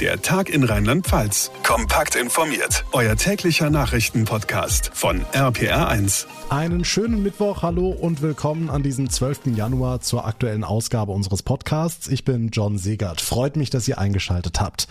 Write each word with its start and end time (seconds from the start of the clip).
Der 0.00 0.20
Tag 0.20 0.50
in 0.50 0.64
Rheinland-Pfalz. 0.64 1.52
Kompakt 1.62 2.16
informiert. 2.16 2.84
Euer 2.90 3.14
täglicher 3.14 3.70
Nachrichtenpodcast 3.70 4.90
von 4.92 5.20
RPR1. 5.32 6.26
Einen 6.48 6.84
schönen 6.84 7.22
Mittwoch, 7.22 7.62
hallo 7.62 7.90
und 7.90 8.20
willkommen 8.20 8.70
an 8.70 8.82
diesem 8.82 9.08
12. 9.08 9.54
Januar 9.54 10.00
zur 10.00 10.26
aktuellen 10.26 10.64
Ausgabe 10.64 11.12
unseres 11.12 11.44
Podcasts. 11.44 12.08
Ich 12.08 12.24
bin 12.24 12.48
John 12.48 12.76
Segert. 12.76 13.20
Freut 13.20 13.54
mich, 13.54 13.70
dass 13.70 13.86
ihr 13.86 13.98
eingeschaltet 13.98 14.60
habt. 14.60 14.88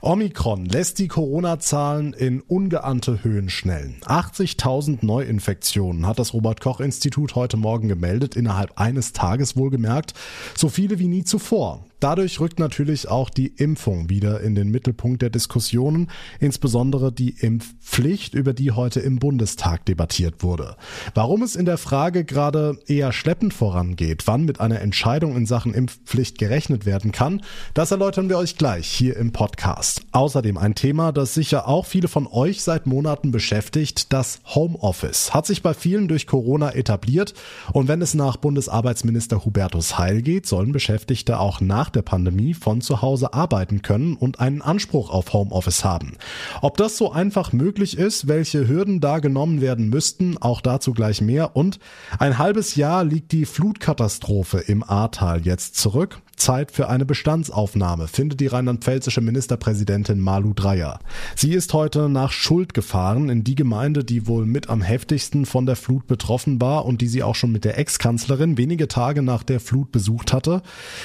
Omikron 0.00 0.66
lässt 0.66 0.98
die 0.98 1.06
Corona-Zahlen 1.06 2.12
in 2.12 2.40
ungeahnte 2.40 3.22
Höhen 3.22 3.50
schnellen. 3.50 4.00
80.000 4.04 4.98
Neuinfektionen 5.02 6.08
hat 6.08 6.18
das 6.18 6.34
Robert-Koch-Institut 6.34 7.36
heute 7.36 7.56
Morgen 7.56 7.86
gemeldet, 7.86 8.34
innerhalb 8.34 8.80
eines 8.80 9.12
Tages 9.12 9.56
wohlgemerkt. 9.56 10.14
So 10.56 10.68
viele 10.68 10.98
wie 10.98 11.06
nie 11.06 11.22
zuvor. 11.22 11.84
Dadurch 12.00 12.40
rückt 12.40 12.58
natürlich 12.58 13.08
auch 13.08 13.28
die 13.28 13.48
Impfung 13.48 14.08
wieder 14.08 14.40
in 14.40 14.54
den 14.54 14.70
Mittelpunkt 14.70 15.20
der 15.20 15.28
Diskussionen, 15.28 16.10
insbesondere 16.38 17.12
die 17.12 17.36
Impfpflicht, 17.38 18.32
über 18.34 18.54
die 18.54 18.70
heute 18.72 19.00
im 19.00 19.18
Bundestag 19.18 19.84
debattiert 19.84 20.42
wurde. 20.42 20.76
Warum 21.14 21.42
es 21.42 21.56
in 21.56 21.66
der 21.66 21.76
Frage 21.76 22.24
gerade 22.24 22.78
eher 22.86 23.12
schleppend 23.12 23.52
vorangeht, 23.52 24.26
wann 24.26 24.46
mit 24.46 24.60
einer 24.60 24.80
Entscheidung 24.80 25.36
in 25.36 25.44
Sachen 25.44 25.74
Impfpflicht 25.74 26.38
gerechnet 26.38 26.86
werden 26.86 27.12
kann, 27.12 27.42
das 27.74 27.90
erläutern 27.90 28.30
wir 28.30 28.38
euch 28.38 28.56
gleich 28.56 28.86
hier 28.86 29.18
im 29.18 29.32
Podcast. 29.32 30.00
Außerdem 30.12 30.56
ein 30.56 30.74
Thema, 30.74 31.12
das 31.12 31.34
sicher 31.34 31.68
auch 31.68 31.84
viele 31.84 32.08
von 32.08 32.26
euch 32.26 32.62
seit 32.62 32.86
Monaten 32.86 33.30
beschäftigt, 33.30 34.10
das 34.14 34.40
Homeoffice. 34.46 35.34
Hat 35.34 35.44
sich 35.44 35.62
bei 35.62 35.74
vielen 35.74 36.08
durch 36.08 36.26
Corona 36.26 36.70
etabliert 36.70 37.34
und 37.74 37.88
wenn 37.88 38.00
es 38.00 38.14
nach 38.14 38.38
Bundesarbeitsminister 38.38 39.44
Hubertus 39.44 39.98
Heil 39.98 40.22
geht, 40.22 40.46
sollen 40.46 40.72
Beschäftigte 40.72 41.38
auch 41.38 41.60
nach 41.60 41.89
der 41.90 42.02
Pandemie 42.02 42.54
von 42.54 42.80
zu 42.80 43.02
Hause 43.02 43.34
arbeiten 43.34 43.82
können 43.82 44.16
und 44.16 44.40
einen 44.40 44.62
Anspruch 44.62 45.10
auf 45.10 45.32
Homeoffice 45.32 45.84
haben. 45.84 46.16
Ob 46.62 46.76
das 46.76 46.96
so 46.96 47.12
einfach 47.12 47.52
möglich 47.52 47.98
ist, 47.98 48.28
welche 48.28 48.68
Hürden 48.68 49.00
da 49.00 49.18
genommen 49.18 49.60
werden 49.60 49.88
müssten, 49.88 50.38
auch 50.38 50.60
dazu 50.60 50.92
gleich 50.92 51.20
mehr. 51.20 51.56
Und 51.56 51.78
ein 52.18 52.38
halbes 52.38 52.74
Jahr 52.76 53.04
liegt 53.04 53.32
die 53.32 53.46
Flutkatastrophe 53.46 54.58
im 54.58 54.82
Ahrtal 54.82 55.42
jetzt 55.42 55.76
zurück. 55.76 56.20
Zeit 56.40 56.72
für 56.72 56.88
eine 56.88 57.04
Bestandsaufnahme, 57.04 58.08
findet 58.08 58.40
die 58.40 58.48
rheinland-pfälzische 58.48 59.20
Ministerpräsidentin 59.20 60.18
Malu 60.18 60.52
Dreyer. 60.54 60.98
Sie 61.36 61.52
ist 61.52 61.72
heute 61.74 62.08
nach 62.08 62.32
Schuld 62.32 62.74
gefahren, 62.74 63.28
in 63.28 63.44
die 63.44 63.54
Gemeinde, 63.54 64.02
die 64.02 64.26
wohl 64.26 64.46
mit 64.46 64.68
am 64.68 64.82
heftigsten 64.82 65.46
von 65.46 65.66
der 65.66 65.76
Flut 65.76 66.06
betroffen 66.06 66.60
war 66.60 66.86
und 66.86 67.00
die 67.00 67.08
sie 67.08 67.22
auch 67.22 67.34
schon 67.34 67.52
mit 67.52 67.64
der 67.64 67.78
Ex-Kanzlerin 67.78 68.56
wenige 68.56 68.88
Tage 68.88 69.22
nach 69.22 69.42
der 69.42 69.60
Flut 69.60 69.92
besucht 69.92 70.32
hatte. 70.32 70.62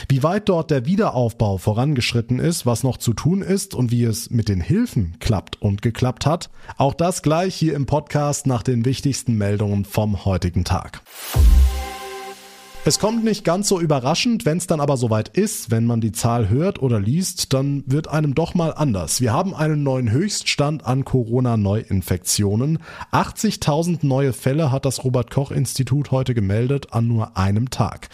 Wie 0.09 0.23
weit 0.23 0.49
dort 0.49 0.71
der 0.71 0.85
Wiederaufbau 0.85 1.57
vorangeschritten 1.57 2.39
ist, 2.39 2.65
was 2.65 2.83
noch 2.83 2.97
zu 2.97 3.13
tun 3.13 3.41
ist 3.41 3.75
und 3.75 3.91
wie 3.91 4.05
es 4.05 4.29
mit 4.29 4.49
den 4.49 4.61
Hilfen 4.61 5.17
klappt 5.19 5.61
und 5.61 5.81
geklappt 5.81 6.25
hat, 6.25 6.49
auch 6.77 6.93
das 6.93 7.21
gleich 7.21 7.55
hier 7.55 7.75
im 7.75 7.85
Podcast 7.85 8.47
nach 8.47 8.63
den 8.63 8.85
wichtigsten 8.85 9.35
Meldungen 9.35 9.85
vom 9.85 10.25
heutigen 10.25 10.63
Tag. 10.63 11.01
Es 12.87 12.99
kommt 12.99 13.23
nicht 13.23 13.43
ganz 13.43 13.67
so 13.67 13.79
überraschend, 13.79 14.45
wenn 14.45 14.59
es 14.59 14.67
dann 14.67 14.79
aber 14.79 14.95
soweit 14.95 15.29
ist, 15.29 15.71
wenn 15.71 15.87
man 15.87 16.01
die 16.01 16.11
Zahl 16.11 16.49
hört 16.49 16.79
oder 16.83 16.99
liest, 16.99 17.51
dann 17.51 17.83
wird 17.87 18.07
einem 18.09 18.35
doch 18.35 18.53
mal 18.53 18.75
anders. 18.75 19.21
Wir 19.21 19.33
haben 19.33 19.55
einen 19.55 19.81
neuen 19.81 20.11
Höchststand 20.11 20.85
an 20.85 21.03
Corona-Neuinfektionen. 21.03 22.77
80.000 23.11 24.05
neue 24.05 24.33
Fälle 24.33 24.71
hat 24.71 24.85
das 24.85 25.03
Robert 25.03 25.31
Koch 25.31 25.49
Institut 25.49 26.11
heute 26.11 26.35
gemeldet 26.35 26.93
an 26.93 27.07
nur 27.07 27.35
einem 27.35 27.71
Tag. 27.71 28.09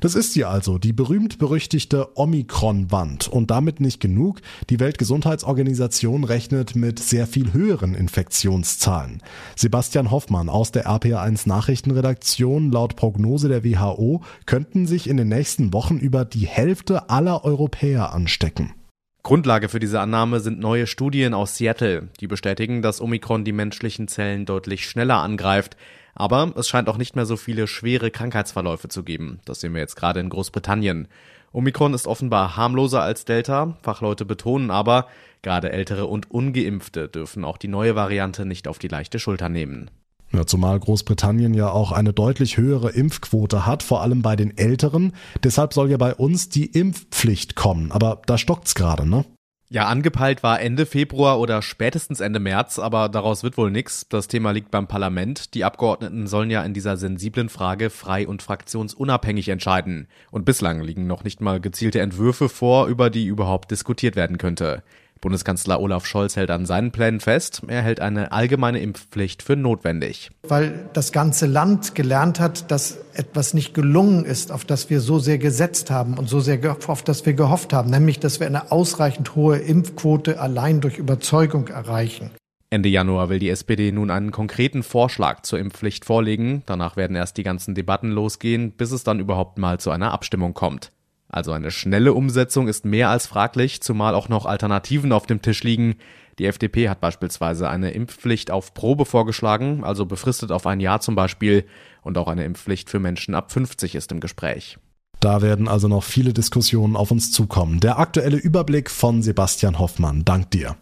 Das 0.00 0.16
ist 0.16 0.32
sie 0.32 0.44
also, 0.44 0.78
die 0.78 0.92
berühmt-berüchtigte 0.92 2.18
Omikron-Wand. 2.18 3.28
Und 3.28 3.52
damit 3.52 3.78
nicht 3.78 4.00
genug. 4.00 4.40
Die 4.70 4.80
Weltgesundheitsorganisation 4.80 6.24
rechnet 6.24 6.74
mit 6.74 6.98
sehr 6.98 7.28
viel 7.28 7.52
höheren 7.52 7.94
Infektionszahlen. 7.94 9.22
Sebastian 9.54 10.10
Hoffmann 10.10 10.48
aus 10.48 10.72
der 10.72 10.88
RPA1 10.88 11.46
Nachrichtenredaktion 11.46 12.72
laut 12.72 12.96
Prognose 12.96 13.48
der 13.48 13.62
WHO 13.62 14.15
könnten 14.46 14.86
sich 14.86 15.08
in 15.08 15.16
den 15.16 15.28
nächsten 15.28 15.72
Wochen 15.72 15.98
über 15.98 16.24
die 16.24 16.46
Hälfte 16.46 17.10
aller 17.10 17.44
Europäer 17.44 18.12
anstecken. 18.12 18.74
Grundlage 19.22 19.68
für 19.68 19.80
diese 19.80 19.98
Annahme 19.98 20.38
sind 20.38 20.60
neue 20.60 20.86
Studien 20.86 21.34
aus 21.34 21.56
Seattle, 21.56 22.10
die 22.20 22.28
bestätigen, 22.28 22.80
dass 22.80 23.00
Omikron 23.00 23.44
die 23.44 23.50
menschlichen 23.52 24.06
Zellen 24.06 24.46
deutlich 24.46 24.88
schneller 24.88 25.16
angreift. 25.16 25.76
Aber 26.14 26.52
es 26.56 26.68
scheint 26.68 26.88
auch 26.88 26.96
nicht 26.96 27.16
mehr 27.16 27.26
so 27.26 27.36
viele 27.36 27.66
schwere 27.66 28.12
Krankheitsverläufe 28.12 28.88
zu 28.88 29.02
geben. 29.02 29.40
Das 29.44 29.60
sehen 29.60 29.74
wir 29.74 29.80
jetzt 29.80 29.96
gerade 29.96 30.20
in 30.20 30.28
Großbritannien. 30.28 31.08
Omikron 31.50 31.92
ist 31.92 32.06
offenbar 32.06 32.56
harmloser 32.56 33.02
als 33.02 33.24
Delta. 33.24 33.76
Fachleute 33.82 34.24
betonen 34.24 34.70
aber, 34.70 35.08
gerade 35.42 35.72
Ältere 35.72 36.06
und 36.06 36.30
Ungeimpfte 36.30 37.08
dürfen 37.08 37.44
auch 37.44 37.58
die 37.58 37.66
neue 37.66 37.96
Variante 37.96 38.46
nicht 38.46 38.68
auf 38.68 38.78
die 38.78 38.88
leichte 38.88 39.18
Schulter 39.18 39.48
nehmen. 39.48 39.90
Ja, 40.32 40.46
zumal 40.46 40.78
Großbritannien 40.80 41.54
ja 41.54 41.70
auch 41.70 41.92
eine 41.92 42.12
deutlich 42.12 42.56
höhere 42.56 42.90
Impfquote 42.90 43.64
hat, 43.64 43.82
vor 43.82 44.02
allem 44.02 44.22
bei 44.22 44.36
den 44.36 44.56
Älteren. 44.56 45.12
Deshalb 45.42 45.72
soll 45.72 45.90
ja 45.90 45.96
bei 45.96 46.14
uns 46.14 46.48
die 46.48 46.66
Impfpflicht 46.66 47.54
kommen. 47.54 47.92
Aber 47.92 48.22
da 48.26 48.36
stockt's 48.36 48.74
gerade, 48.74 49.08
ne? 49.08 49.24
Ja, 49.68 49.88
angepeilt 49.88 50.44
war 50.44 50.60
Ende 50.60 50.86
Februar 50.86 51.40
oder 51.40 51.60
spätestens 51.60 52.20
Ende 52.20 52.38
März, 52.38 52.78
aber 52.78 53.08
daraus 53.08 53.42
wird 53.42 53.56
wohl 53.58 53.72
nichts. 53.72 54.06
Das 54.08 54.28
Thema 54.28 54.52
liegt 54.52 54.70
beim 54.70 54.86
Parlament. 54.86 55.54
Die 55.54 55.64
Abgeordneten 55.64 56.28
sollen 56.28 56.50
ja 56.50 56.62
in 56.62 56.72
dieser 56.72 56.96
sensiblen 56.96 57.48
Frage 57.48 57.90
frei 57.90 58.28
und 58.28 58.42
fraktionsunabhängig 58.42 59.48
entscheiden. 59.48 60.06
Und 60.30 60.44
bislang 60.44 60.82
liegen 60.82 61.08
noch 61.08 61.24
nicht 61.24 61.40
mal 61.40 61.60
gezielte 61.60 62.00
Entwürfe 62.00 62.48
vor, 62.48 62.86
über 62.86 63.10
die 63.10 63.26
überhaupt 63.26 63.72
diskutiert 63.72 64.14
werden 64.14 64.38
könnte. 64.38 64.84
Bundeskanzler 65.20 65.80
Olaf 65.80 66.06
Scholz 66.06 66.36
hält 66.36 66.50
an 66.50 66.66
seinen 66.66 66.92
Plänen 66.92 67.20
fest. 67.20 67.62
Er 67.66 67.82
hält 67.82 68.00
eine 68.00 68.32
allgemeine 68.32 68.78
Impfpflicht 68.80 69.42
für 69.42 69.56
notwendig. 69.56 70.30
Weil 70.46 70.88
das 70.92 71.12
ganze 71.12 71.46
Land 71.46 71.94
gelernt 71.94 72.40
hat, 72.40 72.70
dass 72.70 72.98
etwas 73.14 73.54
nicht 73.54 73.74
gelungen 73.74 74.24
ist, 74.24 74.52
auf 74.52 74.64
das 74.64 74.90
wir 74.90 75.00
so 75.00 75.18
sehr 75.18 75.38
gesetzt 75.38 75.90
haben 75.90 76.18
und 76.18 76.28
so 76.28 76.40
sehr 76.40 76.58
auf 76.88 77.02
das 77.02 77.26
wir 77.26 77.34
gehofft 77.34 77.72
haben, 77.72 77.90
nämlich 77.90 78.20
dass 78.20 78.40
wir 78.40 78.46
eine 78.46 78.72
ausreichend 78.72 79.34
hohe 79.34 79.58
Impfquote 79.58 80.40
allein 80.40 80.80
durch 80.80 80.98
Überzeugung 80.98 81.68
erreichen. 81.68 82.30
Ende 82.68 82.88
Januar 82.88 83.28
will 83.28 83.38
die 83.38 83.48
SPD 83.48 83.92
nun 83.92 84.10
einen 84.10 84.32
konkreten 84.32 84.82
Vorschlag 84.82 85.42
zur 85.42 85.58
Impfpflicht 85.58 86.04
vorlegen. 86.04 86.62
Danach 86.66 86.96
werden 86.96 87.16
erst 87.16 87.36
die 87.36 87.44
ganzen 87.44 87.74
Debatten 87.74 88.10
losgehen, 88.10 88.72
bis 88.72 88.90
es 88.90 89.04
dann 89.04 89.20
überhaupt 89.20 89.58
mal 89.58 89.78
zu 89.78 89.90
einer 89.90 90.12
Abstimmung 90.12 90.52
kommt. 90.52 90.90
Also 91.28 91.52
eine 91.52 91.70
schnelle 91.70 92.12
Umsetzung 92.12 92.68
ist 92.68 92.84
mehr 92.84 93.10
als 93.10 93.26
fraglich, 93.26 93.82
zumal 93.82 94.14
auch 94.14 94.28
noch 94.28 94.46
Alternativen 94.46 95.12
auf 95.12 95.26
dem 95.26 95.42
Tisch 95.42 95.62
liegen. 95.62 95.96
Die 96.38 96.46
FDP 96.46 96.88
hat 96.88 97.00
beispielsweise 97.00 97.68
eine 97.68 97.90
Impfpflicht 97.90 98.50
auf 98.50 98.74
Probe 98.74 99.06
vorgeschlagen, 99.06 99.84
also 99.84 100.06
befristet 100.06 100.52
auf 100.52 100.66
ein 100.66 100.80
Jahr 100.80 101.00
zum 101.00 101.14
Beispiel, 101.14 101.64
und 102.02 102.18
auch 102.18 102.28
eine 102.28 102.44
Impfpflicht 102.44 102.90
für 102.90 103.00
Menschen 103.00 103.34
ab 103.34 103.50
50 103.50 103.94
ist 103.94 104.12
im 104.12 104.20
Gespräch. 104.20 104.78
Da 105.20 105.40
werden 105.40 105.66
also 105.66 105.88
noch 105.88 106.04
viele 106.04 106.32
Diskussionen 106.32 106.94
auf 106.94 107.10
uns 107.10 107.32
zukommen. 107.32 107.80
Der 107.80 107.98
aktuelle 107.98 108.36
Überblick 108.36 108.90
von 108.90 109.22
Sebastian 109.22 109.78
Hoffmann. 109.78 110.24
Dank 110.24 110.50
dir. 110.50 110.76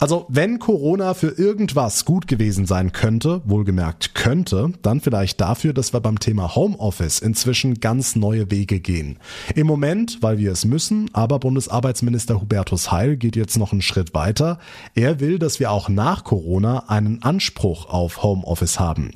Also 0.00 0.26
wenn 0.28 0.60
Corona 0.60 1.14
für 1.14 1.38
irgendwas 1.38 2.04
gut 2.04 2.28
gewesen 2.28 2.66
sein 2.66 2.92
könnte, 2.92 3.42
wohlgemerkt 3.44 4.14
könnte, 4.14 4.72
dann 4.82 5.00
vielleicht 5.00 5.40
dafür, 5.40 5.72
dass 5.72 5.92
wir 5.92 6.00
beim 6.00 6.20
Thema 6.20 6.54
Homeoffice 6.54 7.18
inzwischen 7.18 7.80
ganz 7.80 8.14
neue 8.14 8.50
Wege 8.50 8.78
gehen. 8.78 9.18
Im 9.56 9.66
Moment, 9.66 10.18
weil 10.22 10.38
wir 10.38 10.52
es 10.52 10.64
müssen, 10.64 11.10
aber 11.14 11.40
Bundesarbeitsminister 11.40 12.40
Hubertus 12.40 12.92
Heil 12.92 13.16
geht 13.16 13.34
jetzt 13.34 13.58
noch 13.58 13.72
einen 13.72 13.82
Schritt 13.82 14.14
weiter. 14.14 14.58
Er 14.94 15.18
will, 15.18 15.40
dass 15.40 15.58
wir 15.58 15.72
auch 15.72 15.88
nach 15.88 16.22
Corona 16.22 16.84
einen 16.88 17.22
Anspruch 17.22 17.88
auf 17.88 18.22
Homeoffice 18.22 18.78
haben. 18.78 19.10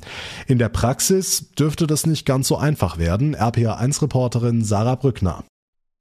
In 0.47 0.57
der 0.57 0.69
Praxis 0.69 1.51
dürfte 1.57 1.87
das 1.87 2.05
nicht 2.05 2.25
ganz 2.25 2.49
so 2.49 2.57
einfach 2.57 2.97
werden. 2.97 3.35
RPA1-Reporterin 3.35 4.63
Sarah 4.63 4.95
Brückner. 4.95 5.43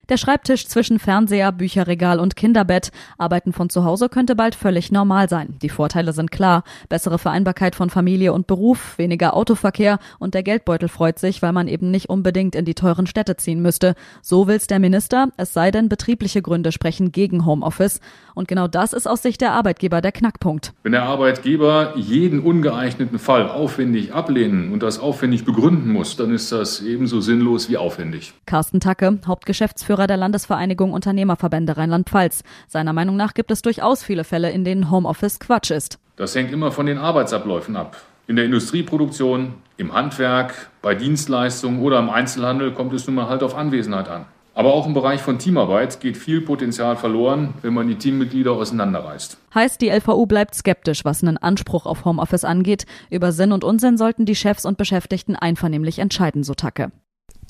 Der 0.08 0.16
Schreibtisch 0.16 0.66
zwischen 0.66 0.98
Fernseher, 0.98 1.52
Bücherregal 1.52 2.18
und 2.18 2.34
Kinderbett. 2.34 2.90
Arbeiten 3.18 3.52
von 3.52 3.70
zu 3.70 3.84
Hause 3.84 4.08
könnte 4.08 4.34
bald 4.34 4.56
völlig 4.56 4.90
normal 4.90 5.28
sein. 5.28 5.54
Die 5.62 5.68
Vorteile 5.68 6.12
sind 6.12 6.32
klar. 6.32 6.64
Bessere 6.88 7.20
Vereinbarkeit 7.20 7.76
von 7.76 7.88
Familie 7.88 8.32
und 8.32 8.48
Beruf, 8.48 8.98
weniger 8.98 9.36
Autoverkehr 9.36 10.00
und 10.18 10.34
der 10.34 10.42
Geldbeutel 10.42 10.88
freut 10.88 11.20
sich, 11.20 11.40
weil 11.40 11.52
man 11.52 11.68
eben 11.68 11.92
nicht 11.92 12.08
unbedingt 12.08 12.56
in 12.56 12.64
die 12.64 12.74
teuren 12.74 13.06
Städte 13.06 13.36
ziehen 13.36 13.62
müsste. 13.62 13.94
So 14.22 14.48
will's 14.48 14.66
der 14.66 14.80
Minister, 14.80 15.28
es 15.36 15.52
sei 15.52 15.70
denn, 15.70 15.88
betriebliche 15.88 16.42
Gründe 16.42 16.72
sprechen 16.72 17.12
gegen 17.12 17.46
Homeoffice. 17.46 18.00
Und 18.34 18.48
genau 18.48 18.66
das 18.66 18.94
ist 18.94 19.06
aus 19.06 19.22
Sicht 19.22 19.40
der 19.40 19.52
Arbeitgeber 19.52 20.00
der 20.00 20.10
Knackpunkt. 20.10 20.72
Wenn 20.82 20.92
der 20.92 21.04
Arbeitgeber 21.04 21.92
jeden 21.96 22.40
ungeeigneten 22.40 23.20
Fall 23.20 23.48
aufwendig 23.48 24.12
ablehnen 24.12 24.72
und 24.72 24.82
das 24.82 24.98
aufwendig 24.98 25.44
begründen 25.44 25.92
muss, 25.92 26.16
dann 26.16 26.34
ist 26.34 26.50
das 26.50 26.80
ebenso 26.80 27.20
sinnlos 27.20 27.70
wie 27.70 27.76
aufwendig. 27.76 28.34
Carsten 28.46 28.80
Tacke, 28.80 29.20
Hauptgeschäftsführer 29.24 29.91
Geschäftsführer 29.92 30.06
der 30.06 30.16
Landesvereinigung 30.16 30.92
Unternehmerverbände 30.94 31.76
Rheinland-Pfalz. 31.76 32.44
Seiner 32.66 32.94
Meinung 32.94 33.16
nach 33.16 33.34
gibt 33.34 33.50
es 33.50 33.60
durchaus 33.60 34.02
viele 34.02 34.24
Fälle, 34.24 34.50
in 34.50 34.64
denen 34.64 34.90
Homeoffice 34.90 35.38
Quatsch 35.38 35.70
ist. 35.70 35.98
Das 36.16 36.34
hängt 36.34 36.50
immer 36.50 36.72
von 36.72 36.86
den 36.86 36.96
Arbeitsabläufen 36.96 37.76
ab. 37.76 37.98
In 38.26 38.36
der 38.36 38.46
Industrieproduktion, 38.46 39.54
im 39.76 39.92
Handwerk, 39.92 40.70
bei 40.80 40.94
Dienstleistungen 40.94 41.82
oder 41.82 41.98
im 41.98 42.08
Einzelhandel 42.08 42.72
kommt 42.72 42.94
es 42.94 43.06
nun 43.06 43.16
mal 43.16 43.28
halt 43.28 43.42
auf 43.42 43.54
Anwesenheit 43.54 44.08
an. 44.08 44.24
Aber 44.54 44.72
auch 44.72 44.86
im 44.86 44.94
Bereich 44.94 45.20
von 45.20 45.38
Teamarbeit 45.38 46.00
geht 46.00 46.16
viel 46.16 46.40
Potenzial 46.40 46.96
verloren, 46.96 47.52
wenn 47.60 47.74
man 47.74 47.88
die 47.88 47.96
Teammitglieder 47.96 48.52
auseinanderreißt. 48.52 49.36
Heißt, 49.54 49.80
die 49.82 49.90
LVU 49.90 50.24
bleibt 50.24 50.54
skeptisch, 50.54 51.04
was 51.04 51.22
einen 51.22 51.36
Anspruch 51.36 51.84
auf 51.84 52.06
Homeoffice 52.06 52.44
angeht. 52.44 52.86
Über 53.10 53.32
Sinn 53.32 53.52
und 53.52 53.64
Unsinn 53.64 53.98
sollten 53.98 54.24
die 54.24 54.36
Chefs 54.36 54.64
und 54.64 54.78
Beschäftigten 54.78 55.36
einvernehmlich 55.36 55.98
entscheiden, 55.98 56.44
so 56.44 56.54
Tacke. 56.54 56.92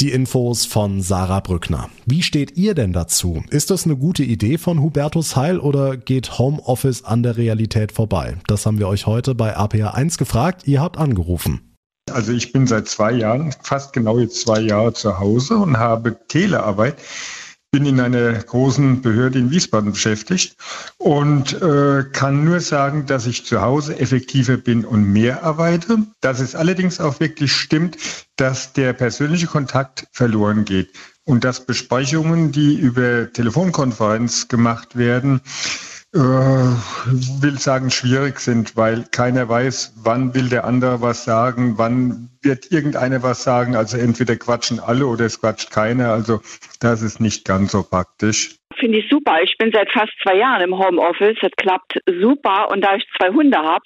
Die 0.02 0.10
Infos 0.10 0.66
von 0.66 1.00
Sarah 1.00 1.38
Brückner. 1.38 1.88
Wie 2.06 2.24
steht 2.24 2.56
ihr 2.56 2.74
denn 2.74 2.92
dazu? 2.92 3.44
Ist 3.50 3.70
das 3.70 3.84
eine 3.84 3.96
gute 3.96 4.24
Idee 4.24 4.58
von 4.58 4.82
Hubertus 4.82 5.36
Heil 5.36 5.60
oder 5.60 5.96
geht 5.96 6.40
Homeoffice 6.40 7.04
an 7.04 7.22
der 7.22 7.36
Realität 7.36 7.92
vorbei? 7.92 8.36
Das 8.48 8.66
haben 8.66 8.80
wir 8.80 8.88
euch 8.88 9.06
heute 9.06 9.36
bei 9.36 9.56
APA 9.56 9.90
1 9.90 10.18
gefragt. 10.18 10.66
Ihr 10.66 10.80
habt 10.80 10.96
angerufen. 10.98 11.76
Also 12.10 12.32
ich 12.32 12.50
bin 12.50 12.66
seit 12.66 12.88
zwei 12.88 13.12
Jahren, 13.12 13.54
fast 13.62 13.92
genau 13.92 14.18
jetzt 14.18 14.40
zwei 14.40 14.58
Jahre 14.58 14.92
zu 14.92 15.20
Hause 15.20 15.58
und 15.58 15.78
habe 15.78 16.16
Telearbeit 16.26 16.96
bin 17.72 17.86
in 17.86 18.00
einer 18.00 18.34
großen 18.34 19.00
Behörde 19.00 19.38
in 19.38 19.50
Wiesbaden 19.50 19.92
beschäftigt 19.92 20.56
und 20.98 21.54
äh, 21.62 22.04
kann 22.12 22.44
nur 22.44 22.60
sagen, 22.60 23.06
dass 23.06 23.26
ich 23.26 23.46
zu 23.46 23.62
Hause 23.62 23.98
effektiver 23.98 24.58
bin 24.58 24.84
und 24.84 25.10
mehr 25.10 25.42
arbeite. 25.42 25.96
Dass 26.20 26.40
es 26.40 26.54
allerdings 26.54 27.00
auch 27.00 27.18
wirklich 27.18 27.52
stimmt, 27.54 27.96
dass 28.36 28.74
der 28.74 28.92
persönliche 28.92 29.46
Kontakt 29.46 30.06
verloren 30.12 30.66
geht 30.66 30.90
und 31.24 31.44
dass 31.44 31.64
Besprechungen, 31.64 32.52
die 32.52 32.74
über 32.74 33.32
Telefonkonferenz 33.32 34.48
gemacht 34.48 34.96
werden, 34.96 35.40
äh, 36.14 36.18
will 36.18 37.58
sagen, 37.58 37.90
schwierig 37.90 38.38
sind, 38.40 38.76
weil 38.76 39.04
keiner 39.10 39.48
weiß, 39.48 39.94
wann 40.02 40.34
will 40.34 40.48
der 40.48 40.64
andere 40.64 41.00
was 41.00 41.24
sagen, 41.24 41.78
wann 41.78 42.28
wird 42.42 42.70
irgendeiner 42.70 43.22
was 43.22 43.42
sagen. 43.42 43.76
Also 43.76 43.96
entweder 43.96 44.36
quatschen 44.36 44.78
alle 44.80 45.06
oder 45.06 45.24
es 45.24 45.40
quatscht 45.40 45.70
keiner. 45.70 46.12
Also 46.12 46.40
das 46.80 47.02
ist 47.02 47.20
nicht 47.20 47.44
ganz 47.44 47.72
so 47.72 47.82
praktisch. 47.82 48.56
Finde 48.78 48.98
ich 48.98 49.08
super. 49.08 49.40
Ich 49.42 49.56
bin 49.58 49.70
seit 49.72 49.90
fast 49.90 50.12
zwei 50.22 50.36
Jahren 50.36 50.62
im 50.62 50.78
Homeoffice. 50.78 51.38
Das 51.40 51.52
klappt 51.56 51.98
super. 52.06 52.70
Und 52.70 52.82
da 52.82 52.96
ich 52.96 53.06
zwei 53.18 53.30
Hunde 53.30 53.58
habe, 53.58 53.84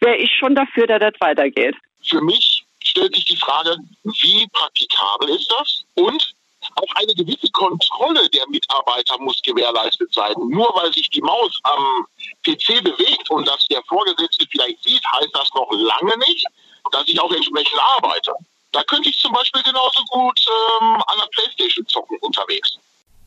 wäre 0.00 0.16
ich 0.16 0.30
schon 0.38 0.54
dafür, 0.54 0.86
dass 0.86 1.00
das 1.00 1.14
weitergeht. 1.20 1.74
Für 2.08 2.22
mich 2.22 2.64
stellt 2.82 3.14
sich 3.14 3.26
die 3.26 3.36
Frage, 3.36 3.76
wie 4.04 4.46
praktikabel 4.52 5.28
ist 5.30 5.52
das? 5.58 5.84
Und 5.94 6.34
auch 6.76 6.94
eine 6.94 7.14
gewisse 7.14 7.50
Kontrolle 7.52 8.28
der 8.30 8.48
Mitarbeiter 8.48 9.18
muss 9.18 9.40
gewährleistet 9.42 10.12
sein. 10.12 10.34
Nur 10.48 10.68
weil 10.74 10.92
sich 10.92 11.08
die 11.10 11.20
Maus 11.20 11.58
am 11.64 12.06
PC 12.44 12.82
bewegt 12.82 13.30
und 13.30 13.46
das 13.46 13.64
der 13.66 13.82
Vorgesetzte 13.88 14.46
vielleicht 14.50 14.82
sieht, 14.82 15.02
heißt 15.14 15.30
das 15.32 15.48
noch 15.54 15.70
lange 15.72 16.16
nicht, 16.28 16.46
dass 16.92 17.06
ich 17.06 17.20
auch 17.20 17.32
entsprechend 17.32 17.80
arbeite. 17.96 18.32
Da 18.72 18.82
könnte 18.84 19.08
ich 19.08 19.18
zum 19.18 19.32
Beispiel 19.32 19.62
genauso 19.62 20.04
gut 20.10 20.40
ähm, 20.80 20.94
an 21.06 21.18
der 21.18 21.28
Playstation 21.32 21.86
zocken 21.86 22.18
unterwegs. 22.20 22.78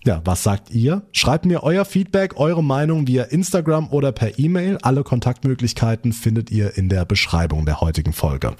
Ja, 0.05 0.21
was 0.25 0.43
sagt 0.43 0.69
ihr? 0.71 1.01
Schreibt 1.13 1.45
mir 1.45 1.63
euer 1.63 1.85
Feedback, 1.85 2.37
eure 2.37 2.63
Meinung 2.63 3.07
via 3.07 3.23
Instagram 3.23 3.89
oder 3.91 4.11
per 4.11 4.37
E-Mail. 4.37 4.77
Alle 4.81 5.03
Kontaktmöglichkeiten 5.03 6.11
findet 6.11 6.51
ihr 6.51 6.77
in 6.77 6.89
der 6.89 7.05
Beschreibung 7.05 7.65
der 7.65 7.79
heutigen 7.79 8.11
Folge. 8.11 8.55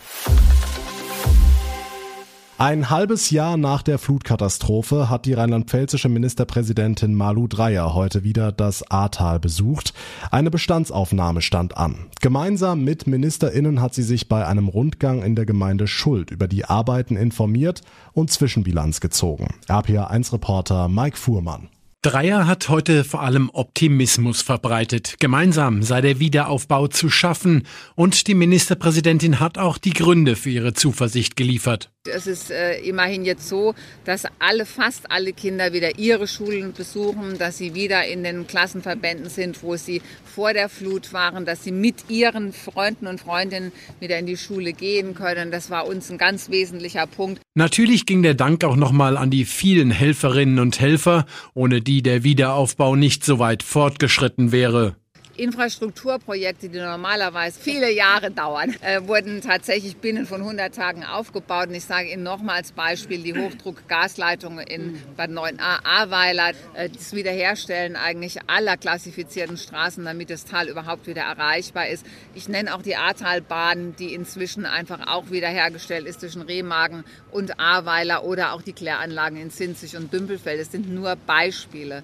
Ein 2.66 2.90
halbes 2.90 3.30
Jahr 3.30 3.58
nach 3.58 3.82
der 3.82 3.98
Flutkatastrophe 3.98 5.10
hat 5.10 5.26
die 5.26 5.34
rheinland-pfälzische 5.34 6.08
Ministerpräsidentin 6.08 7.14
Malu 7.14 7.50
Dreyer 7.50 7.94
heute 7.94 8.24
wieder 8.24 8.54
das 8.54 8.90
Ahrtal 8.90 9.42
besucht. 9.42 9.94
Eine 10.32 10.50
Bestandsaufnahme 10.50 11.42
stand 11.42 11.76
an. 11.76 12.06
Gemeinsam 12.22 12.86
mit 12.86 13.06
MinisterInnen 13.06 13.82
hat 13.82 13.94
sie 13.94 14.02
sich 14.02 14.30
bei 14.30 14.48
einem 14.48 14.70
Rundgang 14.70 15.24
in 15.24 15.36
der 15.36 15.46
Gemeinde 15.46 15.88
Schuld 15.88 16.32
über 16.32 16.48
die 16.48 16.64
Arbeiten 16.64 17.18
informiert 17.18 17.82
und 18.14 18.32
Zwischenbilanz 18.32 19.02
gezogen. 19.02 19.56
RPA1-Reporter 19.68 20.88
Mike 20.88 21.18
Fuhrmann. 21.18 21.68
Dreier 22.02 22.48
hat 22.48 22.70
heute 22.70 23.04
vor 23.04 23.24
allem 23.24 23.50
Optimismus 23.52 24.42
verbreitet. 24.42 25.16
Gemeinsam 25.20 25.84
sei 25.84 26.00
der 26.00 26.20
Wiederaufbau 26.20 26.88
zu 26.88 27.10
schaffen 27.10 27.64
und 27.96 28.28
die 28.28 28.36
Ministerpräsidentin 28.36 29.42
hat 29.42 29.58
auch 29.58 29.78
die 29.78 29.92
Gründe 29.92 30.38
für 30.38 30.50
ihre 30.50 30.74
Zuversicht 30.74 31.36
geliefert. 31.36 31.93
Es 32.12 32.28
ist 32.28 32.52
äh, 32.52 32.82
immerhin 32.82 33.24
jetzt 33.24 33.48
so, 33.48 33.76
dass 34.04 34.26
alle, 34.38 34.66
fast 34.66 35.10
alle 35.10 35.32
Kinder 35.32 35.72
wieder 35.72 35.98
ihre 35.98 36.28
Schulen 36.28 36.74
besuchen, 36.74 37.38
dass 37.38 37.58
sie 37.58 37.76
wieder 37.76 38.06
in 38.06 38.26
den 38.26 38.46
Klassenverbänden 38.46 39.30
sind, 39.30 39.64
wo 39.64 39.78
sie 39.78 40.02
vor 40.26 40.52
der 40.52 40.68
Flut 40.68 41.14
waren, 41.14 41.46
dass 41.46 41.64
sie 41.64 41.72
mit 41.72 42.10
ihren 42.10 42.52
Freunden 42.52 43.08
und 43.08 43.22
Freundinnen 43.22 43.72
wieder 44.02 44.20
in 44.20 44.26
die 44.26 44.36
Schule 44.36 44.74
gehen 44.74 45.16
können. 45.16 45.50
Das 45.50 45.70
war 45.70 45.88
uns 45.88 46.12
ein 46.12 46.18
ganz 46.18 46.50
wesentlicher 46.50 47.08
Punkt. 47.08 47.42
Natürlich 47.56 48.06
ging 48.06 48.22
der 48.22 48.34
Dank 48.34 48.66
auch 48.66 48.76
nochmal 48.76 49.16
an 49.16 49.30
die 49.30 49.46
vielen 49.46 49.90
Helferinnen 49.90 50.60
und 50.60 50.82
Helfer, 50.82 51.26
ohne 51.54 51.80
die 51.80 52.02
der 52.02 52.26
Wiederaufbau 52.26 52.98
nicht 52.98 53.24
so 53.24 53.40
weit 53.40 53.64
fortgeschritten 53.64 54.52
wäre. 54.52 54.98
Infrastrukturprojekte, 55.36 56.70
die 56.70 56.80
normalerweise 56.80 57.60
viele 57.60 57.92
Jahre 57.92 58.32
dauern, 58.32 58.76
äh, 58.82 59.02
wurden 59.08 59.42
tatsächlich 59.42 59.98
binnen 59.98 60.26
von 60.26 60.42
100 60.42 60.74
Tagen 60.74 61.04
aufgebaut. 61.04 61.70
Und 61.70 61.76
ich 61.76 61.86
sage 61.86 62.12
Ihnen 62.12 62.24
nochmal 62.24 62.58
als 62.58 62.72
Beispiel 62.72 63.24
die 63.24 63.34
Hochdruckgasleitung 63.38 64.60
in 64.60 65.02
Bad 65.18 65.32
9a 65.32 65.84
Ahrweiler, 65.84 66.52
äh, 66.74 66.90
das 66.90 67.14
Wiederherstellen 67.14 67.96
eigentlich 67.96 68.40
aller 68.48 68.78
klassifizierten 68.78 69.58
Straßen, 69.58 70.06
damit 70.06 70.30
das 70.30 70.46
Tal 70.46 70.68
überhaupt 70.68 71.08
wieder 71.08 71.24
erreichbar 71.24 71.88
ist. 71.88 72.06
Ich 72.36 72.48
nenne 72.48 72.76
auch 72.76 72.82
die 72.82 72.96
Ahrtalbahn, 72.96 73.96
die 73.96 74.14
inzwischen 74.14 74.66
einfach 74.66 75.08
auch 75.08 75.32
wiederhergestellt 75.32 76.06
ist 76.06 76.22
zwischen 76.22 76.42
Remagen 76.42 77.04
und 77.32 77.60
Ahrweiler 77.60 78.24
oder 78.24 78.54
auch 78.54 78.62
die 78.62 78.74
Kläranlagen 78.74 79.40
in 79.40 79.52
Zinzig 79.52 79.98
und 79.98 80.14
Dümpelfeld. 80.14 80.62
Das 80.62 80.72
sind 80.72 80.90
nur 80.90 81.16
Beispiele. 81.16 82.04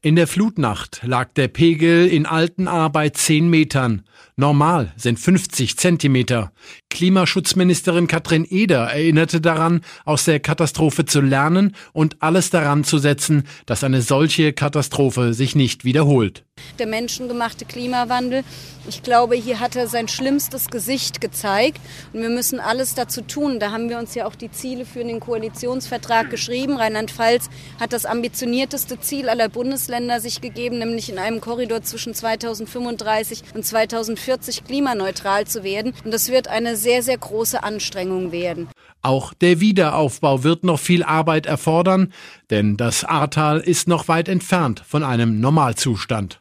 In 0.00 0.14
der 0.14 0.28
Flutnacht 0.28 1.00
lag 1.02 1.30
der 1.34 1.48
Pegel 1.48 2.06
in 2.06 2.24
Altenahr 2.24 2.88
bei 2.90 3.08
10 3.08 3.50
Metern. 3.50 4.04
Normal 4.36 4.92
sind 4.96 5.18
50 5.18 5.76
Zentimeter. 5.76 6.52
Klimaschutzministerin 6.88 8.06
Katrin 8.06 8.46
Eder 8.48 8.92
erinnerte 8.92 9.40
daran, 9.40 9.80
aus 10.04 10.24
der 10.24 10.38
Katastrophe 10.38 11.04
zu 11.04 11.20
lernen 11.20 11.74
und 11.92 12.22
alles 12.22 12.50
daran 12.50 12.84
zu 12.84 12.98
setzen, 12.98 13.42
dass 13.66 13.82
eine 13.82 14.00
solche 14.00 14.52
Katastrophe 14.52 15.34
sich 15.34 15.56
nicht 15.56 15.84
wiederholt. 15.84 16.44
Der 16.78 16.86
menschengemachte 16.86 17.64
Klimawandel, 17.64 18.42
ich 18.88 19.04
glaube, 19.04 19.36
hier 19.36 19.60
hat 19.60 19.76
er 19.76 19.86
sein 19.86 20.08
schlimmstes 20.08 20.68
Gesicht 20.68 21.20
gezeigt 21.20 21.80
und 22.12 22.20
wir 22.20 22.30
müssen 22.30 22.58
alles 22.58 22.94
dazu 22.94 23.22
tun. 23.22 23.60
Da 23.60 23.70
haben 23.70 23.88
wir 23.88 23.98
uns 23.98 24.14
ja 24.14 24.26
auch 24.26 24.34
die 24.34 24.50
Ziele 24.50 24.84
für 24.84 25.04
den 25.04 25.20
Koalitionsvertrag 25.20 26.30
geschrieben. 26.30 26.76
Rheinland-Pfalz 26.76 27.48
hat 27.78 27.92
das 27.92 28.06
ambitionierteste 28.06 28.98
Ziel 28.98 29.28
aller 29.28 29.48
Bundesländer 29.48 29.87
sich 30.20 30.40
gegeben, 30.40 30.78
nämlich 30.78 31.10
in 31.10 31.18
einem 31.18 31.40
Korridor 31.40 31.82
zwischen 31.82 32.14
2035 32.14 33.42
und 33.54 33.64
2040 33.64 34.64
klimaneutral 34.64 35.46
zu 35.46 35.64
werden. 35.64 35.94
Und 36.04 36.12
das 36.12 36.28
wird 36.30 36.48
eine 36.48 36.76
sehr, 36.76 37.02
sehr 37.02 37.18
große 37.18 37.62
Anstrengung 37.62 38.30
werden. 38.30 38.68
Auch 39.02 39.32
der 39.34 39.60
Wiederaufbau 39.60 40.44
wird 40.44 40.64
noch 40.64 40.78
viel 40.78 41.02
Arbeit 41.02 41.46
erfordern, 41.46 42.12
denn 42.50 42.76
das 42.76 43.04
Ahrtal 43.04 43.60
ist 43.60 43.88
noch 43.88 44.08
weit 44.08 44.28
entfernt 44.28 44.82
von 44.86 45.02
einem 45.04 45.40
Normalzustand. 45.40 46.40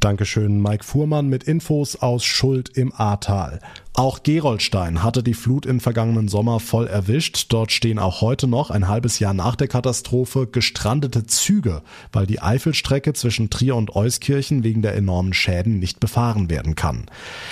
Dankeschön, 0.00 0.62
Mike 0.62 0.84
Fuhrmann 0.84 1.28
mit 1.28 1.44
Infos 1.44 1.96
aus 1.96 2.24
Schuld 2.24 2.68
im 2.76 2.92
Ahrtal. 2.94 3.58
Auch 3.98 4.22
Gerolstein 4.22 5.02
hatte 5.02 5.24
die 5.24 5.34
Flut 5.34 5.66
im 5.66 5.80
vergangenen 5.80 6.28
Sommer 6.28 6.60
voll 6.60 6.86
erwischt. 6.86 7.46
Dort 7.48 7.72
stehen 7.72 7.98
auch 7.98 8.20
heute 8.20 8.46
noch, 8.46 8.70
ein 8.70 8.86
halbes 8.86 9.18
Jahr 9.18 9.34
nach 9.34 9.56
der 9.56 9.66
Katastrophe, 9.66 10.46
gestrandete 10.46 11.26
Züge, 11.26 11.82
weil 12.12 12.24
die 12.24 12.40
Eifelstrecke 12.40 13.12
zwischen 13.14 13.50
Trier 13.50 13.74
und 13.74 13.96
Euskirchen 13.96 14.62
wegen 14.62 14.82
der 14.82 14.94
enormen 14.94 15.34
Schäden 15.34 15.80
nicht 15.80 15.98
befahren 15.98 16.48
werden 16.48 16.76
kann. 16.76 17.06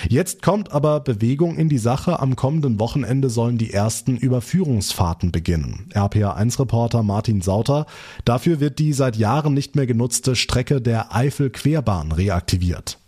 Jetzt 0.07 0.41
kommt 0.41 0.71
aber 0.71 1.01
Bewegung 1.01 1.57
in 1.57 1.67
die 1.67 1.79
Sache. 1.79 2.21
Am 2.21 2.37
kommenden 2.37 2.79
Wochenende 2.79 3.29
sollen 3.29 3.57
die 3.57 3.73
ersten 3.73 4.15
Überführungsfahrten 4.15 5.33
beginnen. 5.33 5.89
RPA1-Reporter 5.93 7.03
Martin 7.03 7.41
Sauter. 7.41 7.87
Dafür 8.23 8.61
wird 8.61 8.79
die 8.79 8.93
seit 8.93 9.17
Jahren 9.17 9.53
nicht 9.53 9.75
mehr 9.75 9.85
genutzte 9.85 10.37
Strecke 10.37 10.79
der 10.79 11.13
Eifel-Querbahn 11.13 12.13
reaktiviert. 12.13 12.99